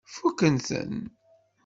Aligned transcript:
Fukken-ten? 0.13 0.93